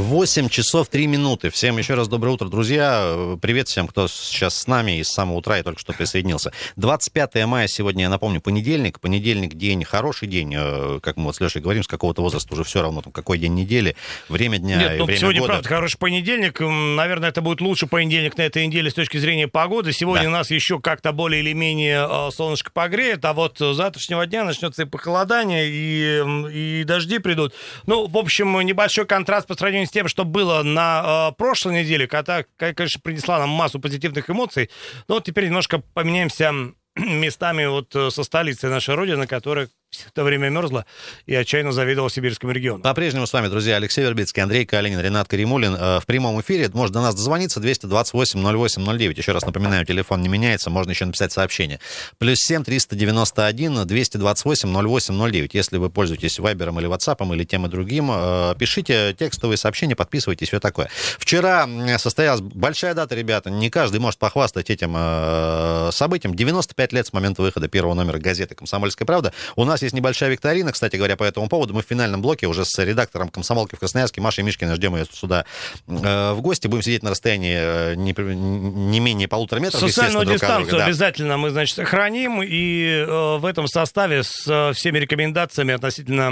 [0.00, 1.50] 8 часов 3 минуты.
[1.50, 3.36] Всем еще раз доброе утро, друзья.
[3.40, 6.52] Привет всем, кто сейчас с нами и с самого утра и только что присоединился.
[6.76, 8.98] 25 мая сегодня, я напомню, понедельник.
[8.98, 12.64] Понедельник день, хороший день, э, как мы вот с Лешей говорим, с какого-то возраста уже
[12.64, 13.94] все равно, там, какой день недели,
[14.28, 15.52] время дня Нет, и ну, время сегодня, года.
[15.52, 16.58] правда, хороший понедельник.
[16.60, 19.92] Наверное, это будет лучший понедельник на этой неделе с точки зрения погоды.
[19.92, 20.30] Сегодня Да.
[20.30, 24.82] нас еще как-то более или менее э, солнышко погреет, а вот с завтрашнего дня начнется
[24.82, 27.54] и похолодание, и, и дожди придут.
[27.86, 32.06] Ну, в общем, небольшой контраст по сравнению с тем, что было на э, прошлой неделе,
[32.06, 34.70] когда, конечно, принесла нам массу позитивных эмоций.
[35.08, 36.52] Но вот теперь немножко поменяемся
[36.96, 40.84] местами вот э, со столицей нашей Родины, которая все это время мерзла
[41.26, 42.82] и отчаянно завидовала сибирскому региону.
[42.82, 45.74] По-прежнему с вами, друзья, Алексей Вербицкий, Андрей Калинин, Ренат Каримулин.
[45.74, 49.16] Э, В прямом эфире можно до нас дозвониться 228-08-09.
[49.16, 51.80] Еще раз напоминаю, телефон не меняется, можно еще написать сообщение.
[52.18, 58.10] Плюс 7 391 228 08 Если вы пользуетесь Вайбером или Ватсапом или тем и другим,
[58.12, 60.88] э, пишите текстовые сообщения, подписывайтесь, все такое.
[61.18, 61.68] Вчера
[61.98, 63.50] состоялась большая дата, ребята.
[63.50, 66.34] Не каждый может похвастать этим э, событием.
[66.34, 69.32] 95 лет с момента выхода первого номера газеты «Комсомольская правда».
[69.56, 71.74] У нас есть небольшая викторина, кстати говоря, по этому поводу.
[71.74, 75.44] Мы в финальном блоке уже с редактором «Комсомолки» в Красноярске Машей Мишкиной ждем ее сюда
[75.86, 76.66] э, в гости.
[76.66, 79.80] Будем сидеть на расстоянии э, не, не менее полутора метров.
[79.80, 80.84] Социальную от друга, дистанцию да.
[80.86, 82.42] обязательно мы, значит, сохраним.
[82.42, 86.30] И э, в этом составе с э, всеми рекомендациями относительно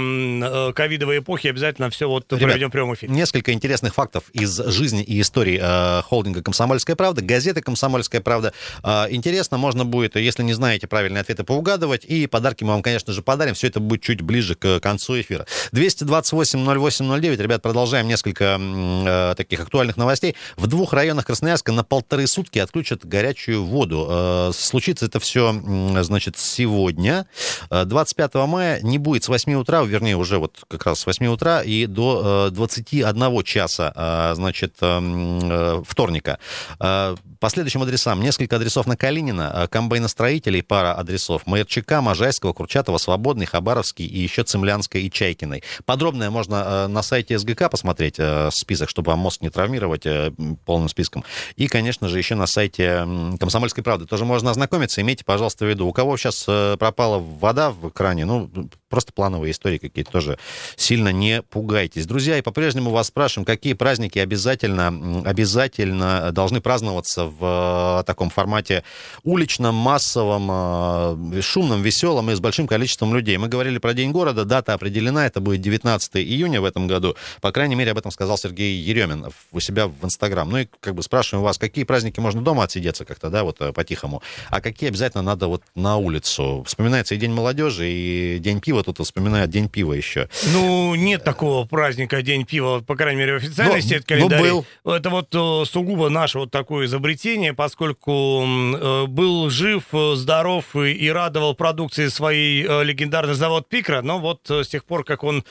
[0.69, 3.13] э, ковидовой эпохи обязательно все вот Ребят, проведем в прямом эфире.
[3.13, 8.53] Несколько интересных фактов из жизни и истории э, холдинга «Комсомольская правда», газеты «Комсомольская правда».
[8.83, 12.05] Э, интересно, можно будет, если не знаете правильные ответы, поугадывать.
[12.05, 13.32] И подарки мы вам, конечно же, подарим.
[13.53, 15.45] Все это будет чуть ближе к концу эфира.
[15.71, 17.41] 228-08-09.
[17.41, 20.35] Ребят, продолжаем несколько э, таких актуальных новостей.
[20.55, 24.07] В двух районах Красноярска на полторы сутки отключат горячую воду.
[24.09, 25.53] Э, случится это все,
[26.01, 27.25] значит, сегодня.
[27.69, 31.25] Э, 25 мая не будет с 8 утра, вернее, уже вот как раз с 8
[31.27, 34.99] утра и до э, 21 часа, э, значит, э,
[35.43, 36.39] э, вторника.
[36.79, 38.21] Э, По следующим адресам.
[38.21, 41.45] Несколько адресов на Калинина, э, комбайностроителей, пара адресов.
[41.45, 45.63] Майорчака, Можайского, Курчатова, Свободный, Хабаровский и еще Цемлянской и Чайкиной.
[45.85, 50.33] Подробное можно э, на сайте СГК посмотреть э, список, чтобы вам мозг не травмировать э,
[50.65, 51.23] полным списком.
[51.55, 53.07] И, конечно же, еще на сайте
[53.39, 54.99] Комсомольской правды тоже можно ознакомиться.
[54.99, 55.87] Имейте, пожалуйста, в виду.
[55.87, 56.43] У кого сейчас
[56.77, 58.49] пропала вода в кране, ну,
[58.89, 60.37] просто плановые истории какие-то тоже
[60.75, 62.05] сильно не пугайтесь.
[62.05, 68.83] Друзья, и по-прежнему вас спрашиваем, какие праздники обязательно, обязательно должны праздноваться в таком формате
[69.23, 73.37] уличном, массовом, шумном, веселом и с большим количеством людей.
[73.37, 77.15] Мы говорили про День города, дата определена, это будет 19 июня в этом году.
[77.41, 80.49] По крайней мере, об этом сказал Сергей Еремин у себя в Инстаграм.
[80.49, 83.71] Ну и как бы спрашиваем вас, какие праздники можно дома отсидеться как-то, да, вот э,
[83.73, 86.63] по-тихому, а какие обязательно надо вот на улицу?
[86.65, 90.29] Вспоминается и День молодежи, и День пива, тут вспоминают День пива еще.
[90.51, 94.65] Ну, нет такого праздника День пива, по крайней мере, в официальной Ну, сети ну, был.
[94.85, 99.83] Это вот э, сугубо наше вот такое изобретение, поскольку э, был жив,
[100.15, 105.03] здоров и, радовал продукции своей э, легендарный завод Пикра, но вот э, с тех пор,
[105.03, 105.41] как он, э,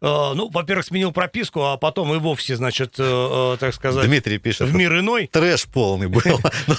[0.00, 4.68] ну, во-первых, сменил прописку, а потом и вовсе, значит, э, так сказать, Дмитрий пишет.
[4.68, 5.28] в мир иной.
[5.30, 6.22] Трэш полный был.
[6.66, 6.76] Ну,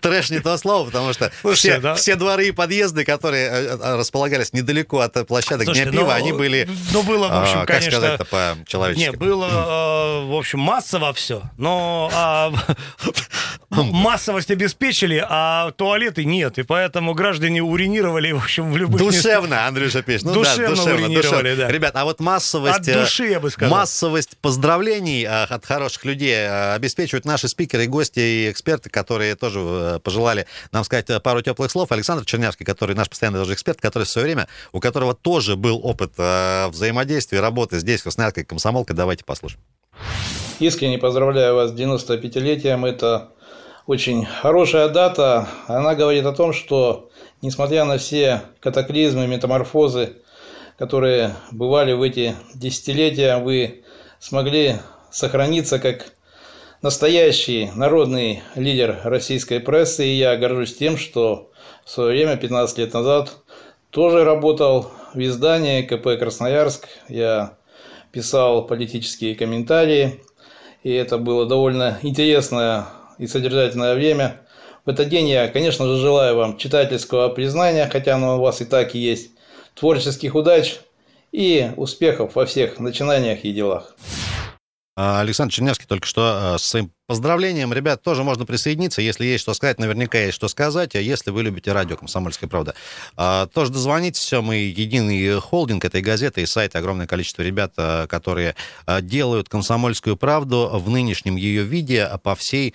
[0.00, 5.26] Трэш не то слово, потому что Слушайте, все, дворы и подъезды, которые располагались недалеко от
[5.26, 9.10] площадок Дня пива, ну, они были, ну, было, в общем, а, как конечно, сказать-то по-человечески?
[9.10, 12.52] Не, было, в общем, массово все, но а,
[13.82, 19.22] массовость обеспечили, а туалеты нет, и поэтому граждане уринировали, в общем, в любых местах.
[19.22, 20.24] Душевно, Андрюша пишет.
[20.24, 21.68] Ну, да, Душевно уринировали, да.
[21.68, 22.88] Ребят, а вот массовость...
[22.88, 23.76] От души, я бы сказал.
[23.76, 29.60] Массовость поздравлений э, от хороших людей э, обеспечивают наши спикеры, гости и эксперты, которые тоже
[29.60, 31.92] э, пожелали нам сказать э, пару теплых слов.
[31.92, 35.80] Александр Чернявский, который наш постоянный тоже эксперт, который в свое время, у которого тоже был
[35.82, 38.92] опыт э, взаимодействия, работы здесь, в Красноярской комсомолке.
[38.94, 39.62] Давайте послушаем.
[40.60, 42.86] Искренне поздравляю вас с 95-летием.
[42.86, 43.30] Это
[43.86, 45.48] очень хорошая дата.
[45.66, 47.10] Она говорит о том, что
[47.42, 50.16] несмотря на все катаклизмы, метаморфозы,
[50.78, 53.84] которые бывали в эти десятилетия, вы
[54.18, 54.76] смогли
[55.10, 56.12] сохраниться как
[56.82, 60.06] настоящий народный лидер российской прессы.
[60.06, 61.50] И я горжусь тем, что
[61.84, 63.36] в свое время, 15 лет назад,
[63.90, 66.88] тоже работал в издании КП «Красноярск».
[67.08, 67.58] Я
[68.12, 70.20] писал политические комментарии,
[70.82, 72.86] и это было довольно интересное
[73.18, 74.40] и содержательное время.
[74.84, 78.64] В этот день я, конечно же, желаю вам читательского признания, хотя оно у вас и
[78.64, 79.30] так и есть,
[79.74, 80.80] творческих удач
[81.32, 83.96] и успехов во всех начинаниях и делах.
[84.96, 87.72] А, Александр Чернявский только что с своим поздравлением.
[87.72, 89.02] Ребят, тоже можно присоединиться.
[89.02, 90.94] Если есть что сказать, наверняка есть что сказать.
[90.94, 92.74] А если вы любите радио «Комсомольская правда»,
[93.52, 94.20] тоже дозвонитесь.
[94.20, 96.78] Все, мы единый холдинг этой газеты и сайта.
[96.78, 97.74] Огромное количество ребят,
[98.08, 98.54] которые
[99.00, 102.74] делают «Комсомольскую правду» в нынешнем ее виде по всей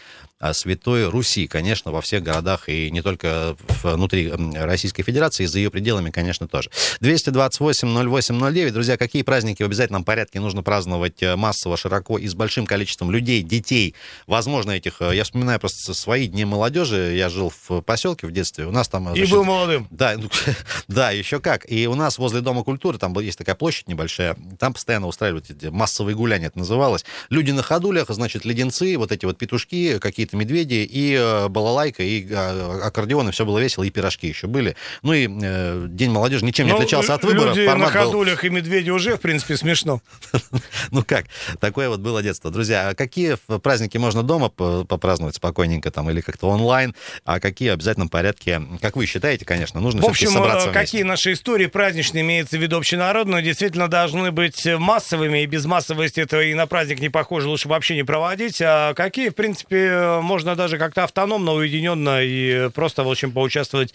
[0.53, 5.69] Святой Руси, конечно, во всех городах и не только внутри Российской Федерации, и за ее
[5.69, 6.69] пределами, конечно, тоже.
[7.01, 8.71] 228-08-09.
[8.71, 13.11] Друзья, какие праздники в обязательном порядке нужно праздновать э, массово, широко и с большим количеством
[13.11, 13.95] людей, детей?
[14.27, 15.01] Возможно, этих...
[15.01, 17.15] Э, я вспоминаю просто свои дни молодежи.
[17.15, 18.65] Я жил в поселке в детстве.
[18.65, 19.07] У нас там...
[19.07, 19.87] Значит, и был молодым.
[19.91, 20.29] Да, ну,
[20.87, 21.69] да, еще как.
[21.69, 25.65] И у нас возле Дома культуры, там есть такая площадь небольшая, там постоянно устраивают эти
[25.65, 27.03] массовые гуляния, это называлось.
[27.29, 32.03] Люди на ходулях, значит, леденцы, вот эти вот петушки, какие какие-то медведи, и э, балалайка,
[32.03, 34.75] и э, аккордеон, и все было весело, и пирожки еще были.
[35.01, 37.55] Ну и э, День молодежи ничем не ну, отличался от выборов.
[37.55, 38.47] Люди на ходулях был...
[38.47, 40.01] и медведи уже, в принципе, смешно.
[40.91, 41.25] ну как,
[41.59, 42.51] такое вот было детство.
[42.51, 47.73] Друзья, а какие праздники можно дома попраздновать спокойненько там или как-то онлайн, а какие в
[47.73, 52.57] обязательном порядке, как вы считаете, конечно, нужно В общем, собраться какие наши истории праздничные имеется
[52.57, 57.09] в виду общенародные, действительно должны быть массовыми, и без массовости этого и на праздник не
[57.09, 58.61] похоже, лучше вообще не проводить.
[58.61, 63.93] А какие, в принципе, можно даже как-то автономно, уединенно и просто, в общем, поучаствовать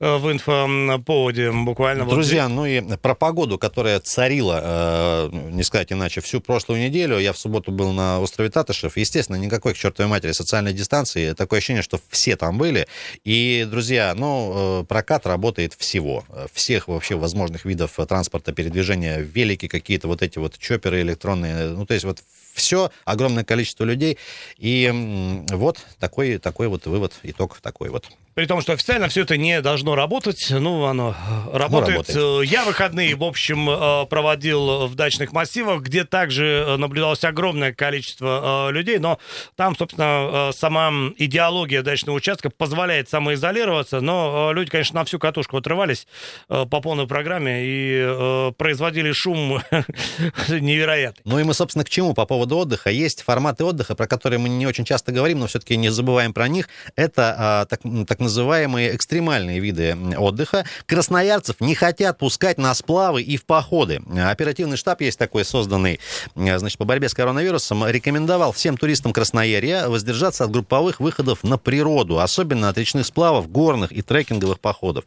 [0.00, 2.06] э, в инфоповоде буквально.
[2.06, 2.54] Друзья, вот.
[2.54, 7.18] ну и про погоду, которая царила, э, не сказать иначе, всю прошлую неделю.
[7.18, 8.96] Я в субботу был на острове Татышев.
[8.96, 11.32] Естественно, никакой к чертовой матери социальной дистанции.
[11.32, 12.86] Такое ощущение, что все там были.
[13.24, 16.24] И, друзья, ну, э, прокат работает всего.
[16.52, 21.68] Всех вообще возможных видов транспорта, передвижения, велики какие-то, вот эти вот чоперы электронные.
[21.68, 22.18] Ну, то есть вот
[22.52, 24.18] все, огромное количество людей.
[24.58, 28.10] И вот такой, такой вот вывод, итог такой вот.
[28.34, 30.46] При том, что официально все это не должно работать.
[30.50, 31.14] Ну, оно
[31.52, 32.08] работает.
[32.14, 32.50] Ну, работает.
[32.50, 38.72] Я выходные, в общем, э, проводил в дачных массивах, где также наблюдалось огромное количество э,
[38.72, 39.18] людей, но
[39.54, 45.58] там, собственно, э, сама идеология дачного участка позволяет самоизолироваться, но люди, конечно, на всю катушку
[45.58, 46.06] отрывались
[46.48, 49.60] по полной программе и производили шум
[50.48, 51.22] невероятный.
[51.24, 52.90] Ну и мы, собственно, к чему по поводу отдыха?
[52.90, 56.48] Есть форматы отдыха, про которые мы не очень часто говорим, но все-таки не забываем про
[56.48, 56.68] них.
[56.96, 60.64] Это а, так, так называемые экстремальные виды отдыха.
[60.86, 64.00] Красноярцев не хотят пускать на сплавы и в походы.
[64.16, 66.00] Оперативный штаб есть такой, созданный
[66.34, 72.20] значит, по борьбе с коронавирусом, рекомендовал всем туристам Красноярья воздержаться от групповых выходов на природу,
[72.20, 75.04] особенно от речных сплавов, горных и трекинговых походов.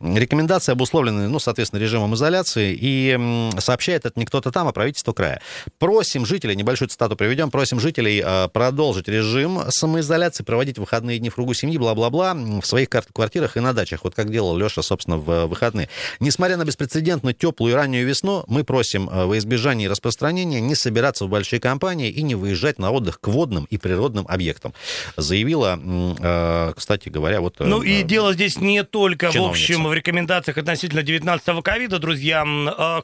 [0.00, 5.40] Рекомендации обусловлены, ну, соответственно, режимом изоляции, и сообщает это не кто-то там, а правительство края.
[5.78, 11.34] Просим жителей, небольшую цитату приведем, просим жителей э, продолжить режим самоизоляции, проводить выходные дни в
[11.34, 15.46] кругу семьи, бла-бла-бла, в своих квартирах и на дачах, вот как делал Леша, собственно, в
[15.46, 15.88] выходные.
[16.20, 21.24] Несмотря на беспрецедентно теплую и раннюю весну, мы просим э, во избежание распространения не собираться
[21.24, 24.74] в большие компании и не выезжать на отдых к водным и природным объектам,
[25.16, 27.56] заявила, э, кстати говоря, вот...
[27.60, 32.44] Ну и дело здесь не только, в общем, в рекомендациях относительно 19-го ковида, друзья.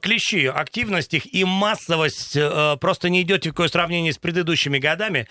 [0.01, 2.37] Клещи, активность их и массовость
[2.81, 5.29] просто не идет ни в какое сравнение с предыдущими годами.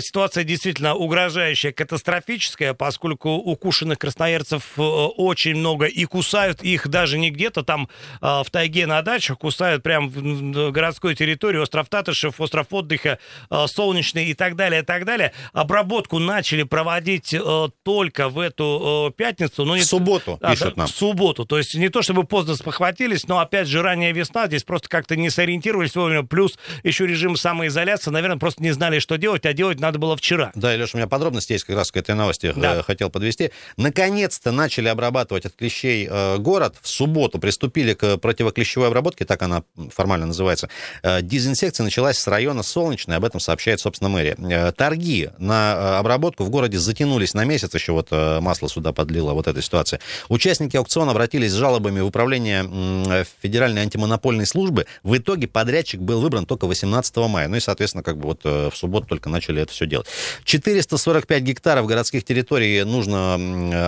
[0.00, 7.30] Ситуация действительно угрожающая, катастрофическая, поскольку укушенных красноярцев э, очень много, и кусают их даже не
[7.30, 7.88] где-то там
[8.22, 13.18] э, в тайге на дачах, кусают прям в городской территории, остров Татышев, остров отдыха,
[13.50, 15.32] э, Солнечный и так далее, и так далее.
[15.52, 17.34] Обработку начали проводить
[17.82, 19.64] только в эту пятницу.
[19.64, 19.82] Но в не...
[19.82, 20.86] субботу, а, пишут нам.
[20.86, 21.44] В субботу.
[21.44, 25.16] То есть не то, чтобы поздно спохватились, но опять же ранняя весна, здесь просто как-то
[25.16, 29.80] не сориентировались вовремя, плюс еще режим самоизоляции, наверное, просто не знали, что делать, а делать
[29.80, 30.50] надо было вчера.
[30.54, 32.82] Да, Илеша, у меня подробности есть как раз к этой новости, да.
[32.82, 33.49] хотел подвести.
[33.76, 36.76] Наконец-то начали обрабатывать от клещей э, город.
[36.80, 39.62] В субботу приступили к противоклещевой обработке, так она
[39.94, 40.68] формально называется.
[41.02, 44.36] Э, дезинсекция началась с района Солнечный, об этом сообщает, собственно, мэрия.
[44.38, 49.46] Э, торги на обработку в городе затянулись на месяц, еще вот масло сюда подлило, вот
[49.46, 50.00] эта ситуация.
[50.28, 54.86] Участники аукциона обратились с жалобами в управление Федеральной антимонопольной службы.
[55.02, 57.48] В итоге подрядчик был выбран только 18 мая.
[57.48, 60.06] Ну и, соответственно, как бы вот в субботу только начали это все делать.
[60.44, 63.36] 445 гектаров городских территорий нужно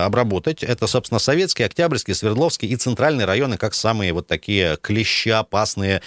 [0.05, 0.63] обработать.
[0.63, 6.01] Это, собственно, Советский, Октябрьский, Свердловский и Центральный районы, как самые вот такие клещеопасные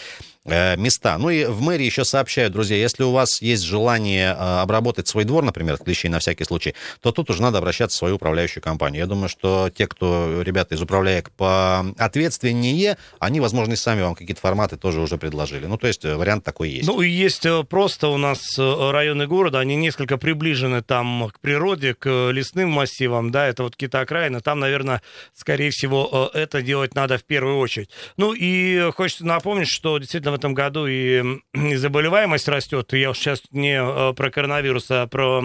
[0.47, 1.19] места.
[1.19, 5.25] Ну и в мэрии еще сообщают, друзья, если у вас есть желание э, обработать свой
[5.25, 8.63] двор, например, от клещей на всякий случай, то тут уже надо обращаться в свою управляющую
[8.63, 9.01] компанию.
[9.01, 14.15] Я думаю, что те, кто, ребята из управляек по ответственнее, они, возможно, и сами вам
[14.15, 15.67] какие-то форматы тоже уже предложили.
[15.67, 16.89] Ну, то есть э, вариант такой есть.
[16.89, 22.31] Ну, и есть просто у нас районы города, они несколько приближены там к природе, к
[22.31, 25.03] лесным массивам, да, это вот какие-то окраины, там, наверное,
[25.35, 27.91] скорее всего, это делать надо в первую очередь.
[28.17, 31.23] Ну, и хочется напомнить, что действительно этом году и,
[31.55, 32.93] и заболеваемость растет.
[32.93, 35.41] Я уж сейчас не про коронавирус, а про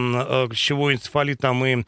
[0.48, 1.84] клещевой энцефалит там и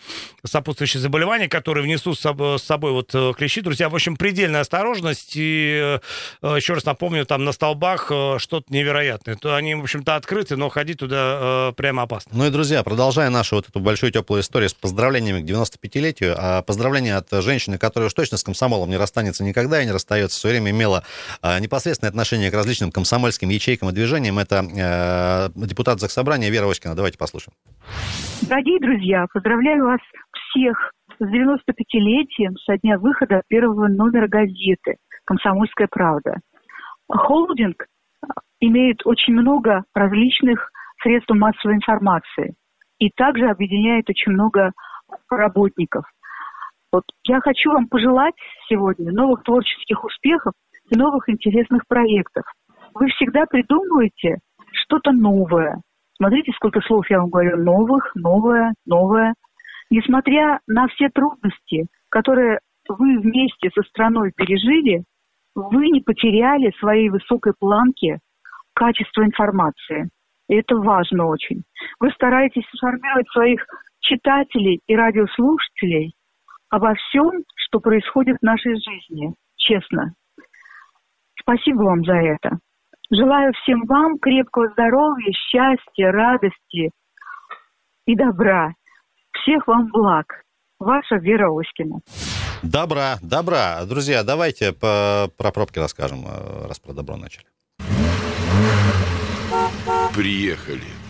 [0.46, 3.62] сопутствующие заболевания, которые внесут с собой вот клещи.
[3.62, 5.34] Друзья, в общем, предельная осторожность.
[5.36, 6.00] И
[6.42, 9.36] еще раз напомню, там на столбах что-то невероятное.
[9.36, 12.32] То они, в общем-то, открыты, но ходить туда прямо опасно.
[12.34, 16.62] Ну и, друзья, продолжая нашу вот эту большую теплую историю с поздравлениями к 95-летию, а
[16.62, 20.50] поздравления от женщины, которая уж точно с комсомолом не расстанется никогда и не расстается, все
[20.50, 21.04] время имела
[21.42, 24.40] а, непосредственное отношение к различным комсомольским ячейкам и движениям.
[24.40, 26.96] Это э, депутат Заксобрания Вера Оськина.
[26.96, 27.56] Давайте послушаем.
[28.48, 30.00] Дорогие друзья, поздравляю вас
[30.32, 36.38] всех с 95-летием со дня выхода первого номера газеты «Комсомольская правда».
[37.10, 37.86] Холдинг
[38.60, 40.70] имеет очень много различных
[41.02, 42.56] средств массовой информации
[43.00, 44.72] и также объединяет очень много
[45.30, 46.06] работников.
[46.92, 48.36] Вот я хочу вам пожелать
[48.70, 50.54] сегодня новых творческих успехов
[50.90, 52.46] и новых интересных проектов.
[52.94, 54.38] Вы всегда придумываете
[54.72, 55.82] что-то новое.
[56.18, 57.58] Смотрите, сколько слов я вам говорю.
[57.58, 59.34] Новых, новое, новое.
[59.90, 65.04] Несмотря на все трудности, которые вы вместе со страной пережили,
[65.56, 68.20] вы не потеряли своей высокой планки
[68.74, 70.10] качества информации.
[70.50, 71.64] И это важно очень.
[72.00, 73.66] Вы стараетесь информировать своих
[74.00, 76.14] читателей и радиослушателей
[76.70, 80.14] обо всем, что происходит в нашей жизни, честно.
[81.40, 82.60] Спасибо вам за это.
[83.12, 86.90] Желаю всем вам крепкого здоровья, счастья, радости
[88.06, 88.74] и добра.
[89.42, 90.26] Всех вам благ.
[90.80, 92.00] Ваша Вера Оськина.
[92.64, 93.86] Добра, добра.
[93.86, 97.46] Друзья, давайте по, про пробки расскажем, э, раз про добро начали.
[100.16, 101.03] Приехали.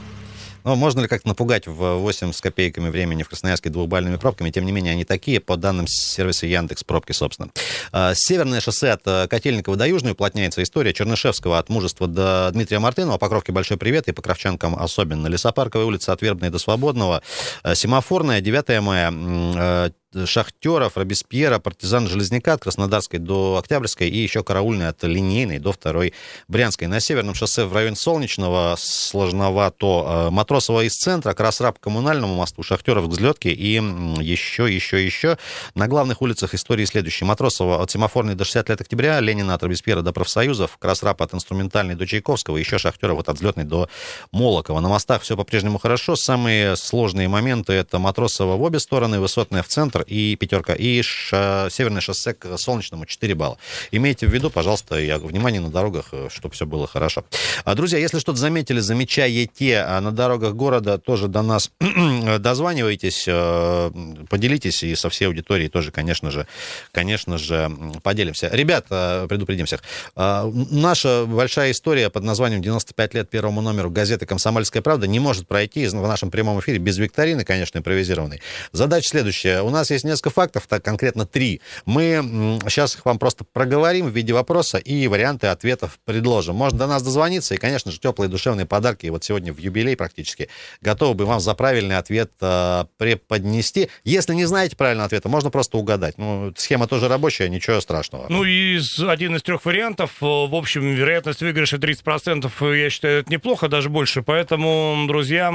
[0.64, 4.50] Ну, можно ли как-то напугать в 8 с копейками времени в Красноярске двухбальными пробками?
[4.50, 7.50] Тем не менее, они такие, по данным сервиса Яндекс пробки, собственно.
[7.92, 10.94] А, северное шоссе от э, Котельникова до Южной уплотняется история.
[10.94, 13.18] Чернышевского от Мужества до Дмитрия Мартынова.
[13.18, 15.28] Покровке большой привет и покровчанкам особенно.
[15.28, 17.22] Лесопарковая улица от Вербной до Свободного.
[17.64, 19.90] Э, Семафорная, 9 мая э,
[20.26, 26.14] Шахтеров, Робеспьера, Партизан Железняка от Краснодарской до Октябрьской и еще Караульной от Линейной до Второй
[26.48, 26.88] Брянской.
[26.88, 30.28] На северном шоссе в район Солнечного сложновато.
[30.28, 33.76] Э, Матросова из центра, Красраб к Коммунальному мосту, Шахтеров к Взлетке и
[34.22, 35.38] еще, еще, еще.
[35.76, 37.28] На главных улицах истории следующие.
[37.28, 41.96] Матросова от Семафорной до 60 лет октября, Ленина от Робеспьера до профсоюзов, Красраб от Инструментальной
[41.96, 43.90] до Чайковского, еще Шахтеров от Взлетной до
[44.32, 44.80] Молокова.
[44.80, 46.16] На мостах все по-прежнему хорошо.
[46.16, 51.70] Самые сложные моменты это Матросова в обе стороны, Высотная в центр, и пятерка, и ш...
[51.70, 53.58] северное шоссе к Солнечному 4 балла.
[53.92, 57.26] Имейте в виду, пожалуйста, я внимание на дорогах, э, чтобы все было хорошо.
[57.66, 61.72] А, друзья, если что-то заметили, замечаете а на дорогах города, тоже до нас
[62.40, 63.92] дозванивайтесь, э,
[64.30, 66.48] поделитесь и со всей аудиторией тоже, конечно же,
[66.92, 67.72] конечно же,
[68.04, 68.50] поделимся.
[68.52, 69.82] Ребята, предупредим всех.
[70.16, 75.48] А, наша большая история под названием «95 лет первому номеру газеты «Комсомольская правда» не может
[75.48, 78.42] пройти в нашем прямом эфире без викторины, конечно, импровизированной.
[78.72, 79.62] Задача следующая.
[79.62, 81.62] У нас есть несколько фактов, так конкретно три.
[81.86, 86.56] Мы сейчас их вам просто проговорим в виде вопроса и варианты ответов предложим.
[86.56, 89.06] Можно до нас дозвониться и, конечно же, теплые душевные подарки.
[89.06, 90.50] И вот сегодня в юбилей практически
[90.82, 93.90] готовы бы вам за правильный ответ э, преподнести.
[94.04, 96.18] Если не знаете правильного ответа, можно просто угадать.
[96.18, 98.26] Ну, схема тоже рабочая, ничего страшного.
[98.30, 103.32] Ну, и один из трех вариантов, э, в общем, вероятность выигрыша 30%, я считаю, это
[103.32, 104.22] неплохо, даже больше.
[104.22, 105.52] Поэтому, друзья,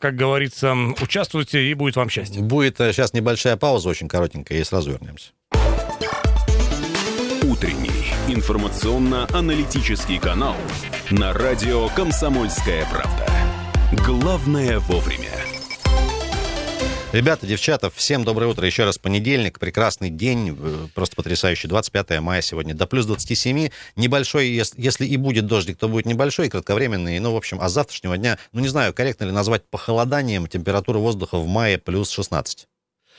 [0.00, 2.42] как говорится, участвуйте, и будет вам счастье.
[2.42, 5.32] Будет сейчас э, небольшая пауза пауза очень коротенькая, и сразу вернемся.
[7.42, 10.56] Утренний информационно-аналитический канал
[11.10, 13.26] на радио «Комсомольская правда».
[14.04, 15.30] Главное вовремя.
[17.12, 18.66] Ребята, девчата, всем доброе утро.
[18.66, 21.68] Еще раз понедельник, прекрасный день, э, просто потрясающий.
[21.68, 23.68] 25 мая сегодня, до плюс 27.
[23.94, 27.18] Небольшой, если и будет дождик, то будет небольшой, кратковременный.
[27.18, 30.98] Ну, в общем, а с завтрашнего дня, ну, не знаю, корректно ли назвать похолоданием температура
[30.98, 32.66] воздуха в мае плюс 16.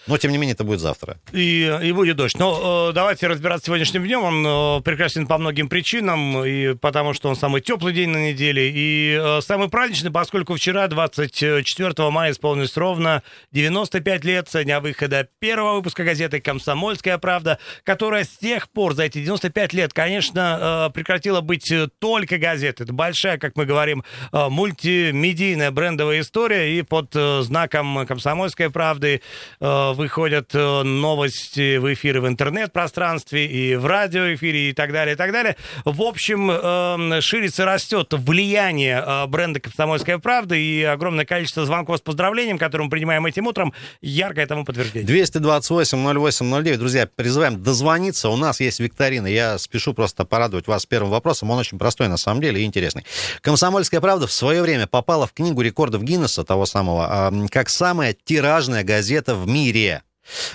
[0.07, 1.17] Но, тем не менее, это будет завтра.
[1.33, 2.37] И, и будет дождь.
[2.39, 4.23] Но э, давайте разбираться сегодняшним днем.
[4.23, 6.45] Он э, прекрасен по многим причинам.
[6.45, 8.71] И потому что он самый теплый день на неделе.
[8.73, 15.27] И э, самый праздничный, поскольку вчера, 24 мая, исполнилось ровно 95 лет со дня выхода
[15.39, 20.93] первого выпуска газеты «Комсомольская правда», которая с тех пор, за эти 95 лет, конечно, э,
[20.93, 22.85] прекратила быть только газетой.
[22.85, 26.77] Это большая, как мы говорим, э, мультимедийная брендовая история.
[26.77, 29.21] И под э, знаком «Комсомольской правды»
[29.59, 35.17] э, выходят э, новости в эфиры в интернет-пространстве и в радиоэфире и так далее, и
[35.17, 35.57] так далее.
[35.83, 42.01] В общем, э, ширится, растет влияние э, бренда «Комсомольская правда» и огромное количество звонков с
[42.01, 45.07] поздравлением, которые мы принимаем этим утром, яркое тому подтверждение.
[45.23, 46.77] 228-08-09.
[46.77, 48.29] Друзья, призываем дозвониться.
[48.29, 49.27] У нас есть викторина.
[49.27, 51.49] Я спешу просто порадовать вас первым вопросом.
[51.51, 53.05] Он очень простой на самом деле и интересный.
[53.41, 58.83] «Комсомольская правда» в свое время попала в книгу рекордов Гиннесса, того самого, как самая тиражная
[58.83, 59.76] газета в мире.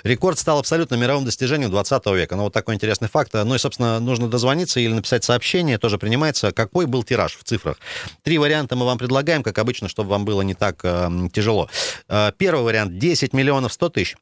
[0.04, 2.36] Рекорд стал абсолютно мировым достижением 20 века.
[2.36, 3.32] Ну, вот такой интересный факт.
[3.32, 6.52] Ну и, собственно, нужно дозвониться или написать сообщение, тоже принимается.
[6.52, 7.78] Какой был тираж в цифрах?
[8.22, 11.68] Три варианта мы вам предлагаем, как обычно, чтобы вам было не так э, тяжело.
[12.08, 14.16] Э, первый вариант 10 миллионов 100 тысяч.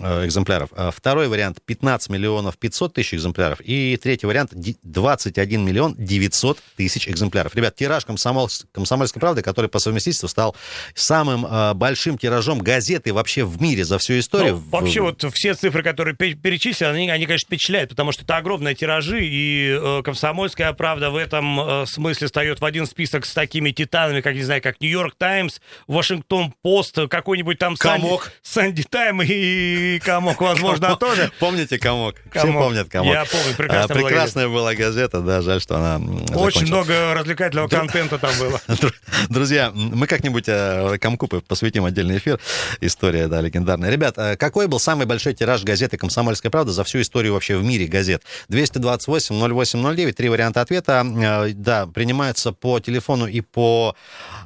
[0.00, 0.70] Э, экземпляров.
[0.74, 3.60] А второй вариант 15 миллионов 500 тысяч экземпляров.
[3.60, 7.54] И третий вариант 21 миллион 900 тысяч экземпляров.
[7.54, 10.56] Ребят, тираж комсомол, «Комсомольской правды», который по совместительству стал
[10.94, 14.54] самым э, большим тиражом газеты вообще в мире за всю историю.
[14.54, 18.74] Ну, вообще вот все цифры, которые перечислены, они, они, конечно, впечатляют, потому что это огромные
[18.74, 23.72] тиражи, и э, «Комсомольская правда» в этом э, смысле встает в один список с такими
[23.72, 29.81] титанами, как, не знаю, как «Нью-Йорк Таймс», «Вашингтон Пост», какой-нибудь там «Комок», «Санди Тайм» и
[29.82, 31.30] и комок, возможно, тоже.
[31.38, 32.16] Помните комок?
[32.30, 33.12] Все помнят комок.
[33.12, 36.00] Я помню, прекрасная, была, прекрасная была газета, да, жаль, что она
[36.34, 38.60] Очень много развлекательного контента там было.
[39.28, 42.38] Друзья, мы как-нибудь э, комку посвятим отдельный эфир.
[42.80, 43.90] История, да, легендарная.
[43.90, 47.64] Ребят, э, какой был самый большой тираж газеты «Комсомольская правда» за всю историю вообще в
[47.64, 48.22] мире газет?
[48.50, 51.04] 228-08-09, три варианта ответа.
[51.04, 53.96] Э, да, принимаются по телефону и по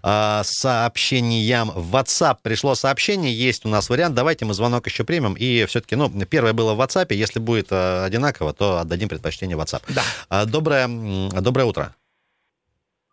[0.03, 2.37] сообщениям в WhatsApp.
[2.43, 4.15] Пришло сообщение, есть у нас вариант.
[4.15, 5.26] Давайте мы звонок еще примем.
[5.35, 7.07] И все-таки, ну, первое было в WhatsApp.
[7.11, 9.83] Если будет э, одинаково, то отдадим предпочтение WhatsApp.
[9.89, 10.03] Да.
[10.29, 10.87] А, доброе,
[11.41, 11.95] доброе утро.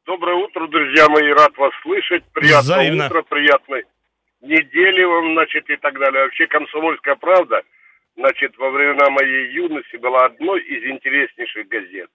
[0.05, 1.31] Доброе утро, друзья мои.
[1.31, 2.23] Рад вас слышать.
[2.33, 3.05] Приятного Взаимно.
[3.07, 3.83] утра, приятной
[4.43, 6.23] недели вам, значит, и так далее.
[6.23, 7.63] Вообще, «Комсомольская правда»,
[8.15, 12.09] значит, во времена моей юности была одной из интереснейших газет.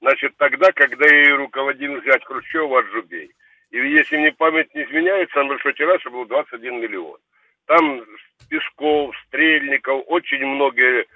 [0.00, 3.30] Значит, тогда, когда я руководил взять Хрущева от Жубей.
[3.70, 7.18] И если мне память не изменяет, самый большой тираж был 21 миллион.
[7.66, 8.04] Там
[8.48, 11.06] Пешков, Стрельников, очень многие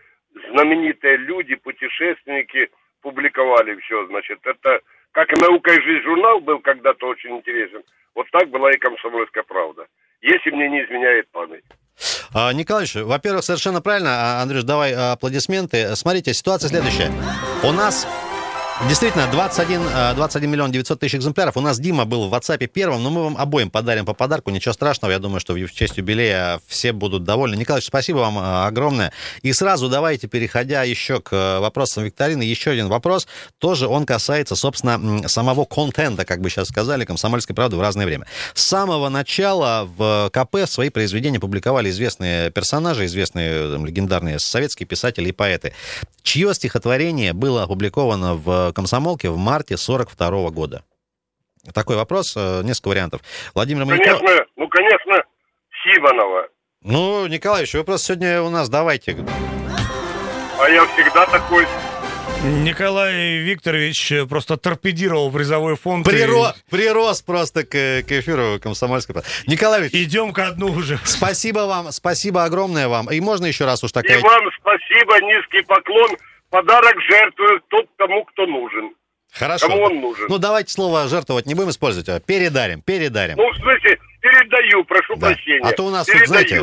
[0.50, 2.70] знаменитые люди, путешественники
[3.02, 4.06] публиковали все.
[4.06, 4.80] Значит, это
[5.12, 7.82] как «Наука и жизнь» журнал был когда-то очень интересен,
[8.14, 9.86] вот так была и «Комсомольская правда»,
[10.20, 11.64] если мне не изменяет память.
[12.34, 14.10] А, Николаевич, во-первых, совершенно правильно.
[14.10, 15.96] А, Андрюш, давай аплодисменты.
[15.96, 17.10] Смотрите, ситуация следующая.
[17.64, 18.06] У нас
[18.86, 21.56] Действительно, 21, 21 э, миллион 900 тысяч экземпляров.
[21.56, 24.50] У нас Дима был в WhatsApp первым, но мы вам обоим подарим по подарку.
[24.50, 27.56] Ничего страшного, я думаю, что в честь юбилея все будут довольны.
[27.56, 29.12] Николай, спасибо вам э, огромное.
[29.42, 33.26] И сразу давайте, переходя еще к э, вопросам викторины, еще один вопрос.
[33.58, 38.26] Тоже он касается, собственно, самого контента, как бы сейчас сказали, комсомольской правды в разное время.
[38.54, 45.30] С самого начала в КП свои произведения публиковали известные персонажи, известные там, легендарные советские писатели
[45.30, 45.74] и поэты.
[46.22, 50.84] Чье стихотворение было опубликовано в комсомолке в марте 42 года?
[51.74, 53.20] Такой вопрос, э, несколько вариантов.
[53.54, 54.46] Владимир Конечно, Манько...
[54.56, 55.22] ну, конечно,
[55.82, 56.48] Сиванова.
[56.82, 59.16] Ну, Николаевич, вы просто сегодня у нас давайте.
[60.60, 61.66] А я всегда такой
[62.44, 66.06] Николай Викторович просто торпедировал призовой фонд.
[66.06, 66.50] Приро...
[66.50, 66.70] И...
[66.70, 69.16] Прирос просто к, к эфиру комсомольской
[69.48, 70.98] Николай Идем ко дну уже.
[71.04, 73.10] Спасибо вам, спасибо огромное вам.
[73.10, 74.18] И можно еще раз уж такая...
[74.18, 76.10] И вам спасибо, низкий поклон.
[76.50, 78.94] Подарок жертвую тот тому, кто нужен.
[79.32, 79.68] Хорошо.
[79.68, 80.26] Кому он нужен.
[80.28, 83.36] Ну, давайте слово жертвовать не будем использовать, а передарим, передарим.
[83.36, 85.28] Ну, в смысле, передаю, прошу да.
[85.28, 85.68] прощения.
[85.68, 86.24] А то у нас передаю.
[86.24, 86.62] тут, знаете,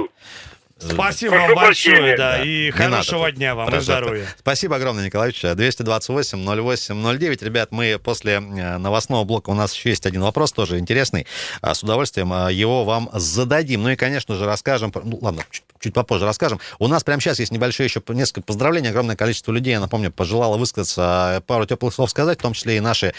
[0.77, 4.27] Спасибо Прошу вам большое, да, и хорошего надо, дня вам и здоровья.
[4.37, 5.41] Спасибо огромное, Николаевич.
[5.41, 7.45] 228-08-09.
[7.45, 11.27] Ребят, мы после э, новостного блока, у нас еще есть один вопрос, тоже интересный.
[11.61, 13.83] А, с удовольствием э, его вам зададим.
[13.83, 16.59] Ну и, конечно же, расскажем, ну ладно, чуть, чуть попозже расскажем.
[16.77, 20.57] У нас прямо сейчас есть небольшое еще несколько поздравлений, огромное количество людей, я напомню, пожелало
[20.57, 23.13] высказаться, э, пару теплых слов сказать, в том числе и наши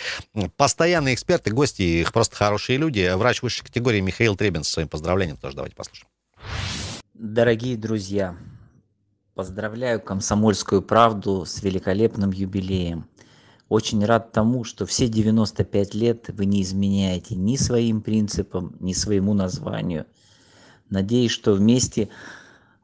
[0.58, 3.10] постоянные эксперты, гости, их просто хорошие люди.
[3.14, 6.06] Врач высшей категории Михаил Требин с своим поздравлением тоже давайте послушаем.
[7.18, 8.36] Дорогие друзья,
[9.34, 13.08] поздравляю «Комсомольскую правду» с великолепным юбилеем.
[13.70, 19.32] Очень рад тому, что все 95 лет вы не изменяете ни своим принципам, ни своему
[19.32, 20.04] названию.
[20.90, 22.10] Надеюсь, что вместе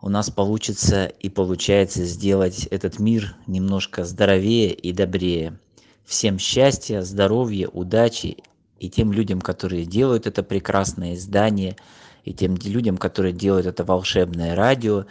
[0.01, 5.61] у нас получится и получается сделать этот мир немножко здоровее и добрее.
[6.07, 8.39] Всем счастья, здоровья, удачи
[8.79, 11.77] и тем людям, которые делают это прекрасное издание–
[12.25, 15.07] и тем людям, которые делают это волшебное радио,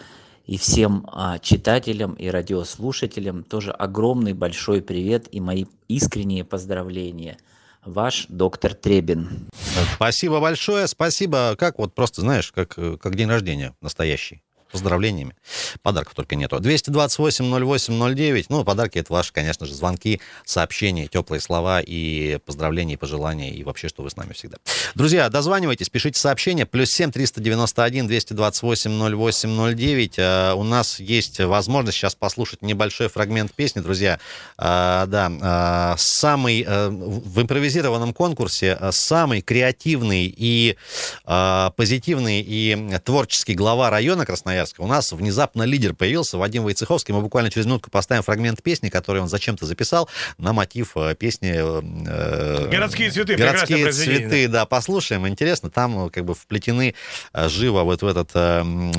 [0.46, 7.38] и всем а, читателям и радиослушателям тоже огромный большой привет и мои искренние поздравления.
[7.86, 9.48] Ваш доктор Требин.
[9.96, 11.56] Спасибо большое, спасибо.
[11.58, 14.44] Как вот просто, знаешь, как, как день рождения настоящий.
[14.72, 15.36] Поздравлениями.
[15.82, 16.58] Подарков только нету.
[16.58, 18.46] 228-08-09.
[18.50, 23.64] Ну, подарки это ваши, конечно же, звонки, сообщения, теплые слова и поздравления, и пожелания, и
[23.64, 24.58] вообще, что вы с нами всегда.
[24.96, 26.66] Друзья, дозванивайтесь, пишите сообщения.
[26.66, 30.20] Плюс 7 391 228 08 09.
[30.58, 34.20] У нас есть возможность сейчас послушать небольшой фрагмент песни, друзья.
[34.58, 40.78] А, да, а, самый а, в импровизированном конкурсе самый креативный и
[41.26, 47.14] позитивный и творческий глава района Красноярска у нас внезапно лидер появился, Вадим Войцеховский.
[47.14, 51.54] Мы буквально через минутку поставим фрагмент песни, который он зачем-то записал на мотив песни...
[51.56, 53.36] Э, «Городские цветы».
[53.36, 55.28] «Городские цветы», да, послушаем.
[55.28, 56.96] Интересно, там как бы вплетены
[57.34, 58.32] живо вот в этот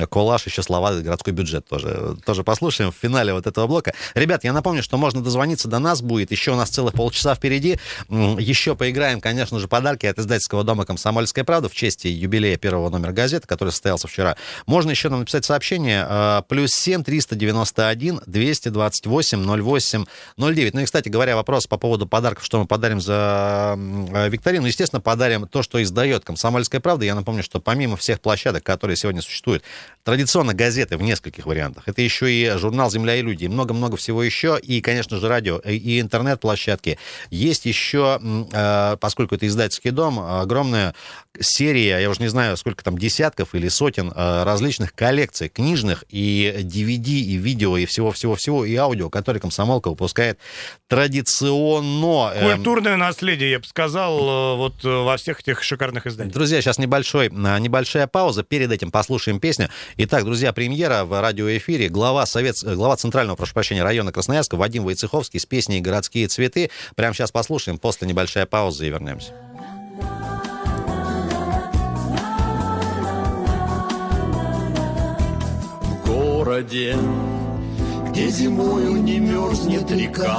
[0.09, 2.17] коллаж еще слова «городской бюджет» тоже.
[2.25, 3.93] Тоже послушаем в финале вот этого блока.
[4.13, 6.31] Ребят, я напомню, что можно дозвониться до нас будет.
[6.31, 7.79] Еще у нас целых полчаса впереди.
[8.09, 13.11] Еще поиграем, конечно же, подарки от издательского дома «Комсомольская правда» в честь юбилея первого номера
[13.11, 14.35] газеты, который состоялся вчера.
[14.65, 16.05] Можно еще нам написать сообщение.
[16.09, 20.05] Э, плюс 7 391 228 08
[20.37, 20.73] 09.
[20.73, 24.65] Ну и, кстати говоря, вопрос по поводу подарков, что мы подарим за э, викторину.
[24.65, 27.05] Естественно, подарим то, что издает «Комсомольская правда».
[27.05, 29.61] Я напомню, что помимо всех площадок, которые сегодня существуют,
[30.03, 31.87] традиционно газеты в нескольких вариантах.
[31.87, 35.59] Это еще и журнал «Земля и люди», и много-много всего еще, и, конечно же, радио,
[35.59, 36.97] и интернет-площадки.
[37.29, 38.19] Есть еще,
[38.51, 40.95] э, поскольку это издательский дом, огромная
[41.39, 46.53] серия, я уже не знаю, сколько там, десятков или сотен э, различных коллекций книжных и
[46.59, 50.39] DVD, и видео, и всего-всего-всего, и аудио, которые комсомолка выпускает
[50.87, 52.31] традиционно.
[52.35, 56.33] Эм, Культурное наследие, я бы сказал, э, вот во всех этих шикарных изданиях.
[56.33, 59.69] Друзья, сейчас небольшой, небольшая пауза, перед этим послушаем песню.
[59.97, 61.89] Итак, друзья, премьера в радиоэфире.
[61.89, 62.57] Глава, Совет...
[62.63, 66.69] Глава Центрального, прошу прощения, района Красноярска Вадим Войцеховский с песней «Городские цветы».
[66.95, 69.33] Прямо сейчас послушаем, после небольшой паузы и вернемся.
[76.53, 76.95] Городе,
[78.09, 80.37] где зимою не мерзнет река,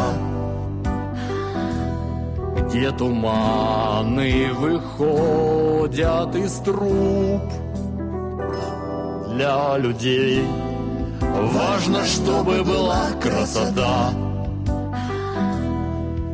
[2.69, 7.43] где туманы выходят из труб,
[9.35, 10.45] для людей.
[11.21, 14.13] Важно, чтобы была красота,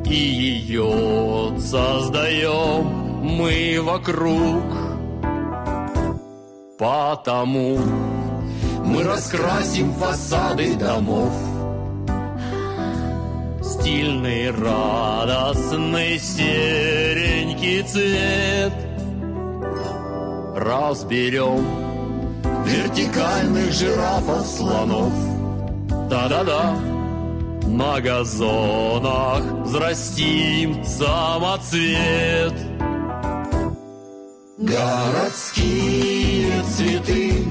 [0.04, 2.84] и ее создаем
[3.22, 4.62] мы вокруг.
[6.78, 7.78] Потому
[8.90, 11.32] мы раскрасим фасады домов.
[13.62, 18.72] Стильный, радостный, серенький цвет
[20.56, 21.64] Разберем
[22.66, 25.12] вертикальных жирафов, слонов.
[26.10, 26.74] Да-да-да,
[27.66, 32.54] на газонах взрастим самоцвет.
[34.58, 37.44] Городские цветы,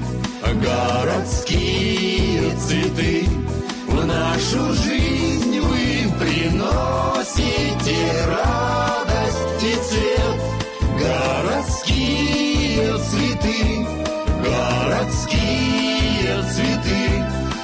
[0.54, 3.28] городские цветы,
[3.86, 10.40] в нашу жизнь вы приносите радость и цвет.
[10.98, 13.86] Городские цветы,
[14.44, 17.00] городские цветы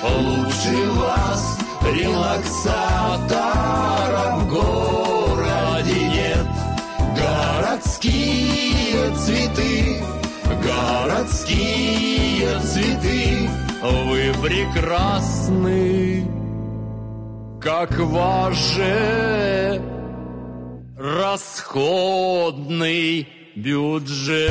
[0.03, 3.96] Лучше вас, релаксатора
[14.57, 16.25] прекрасны,
[17.61, 19.83] как ваш же
[20.97, 22.09] расходный
[23.55, 24.51] бюджет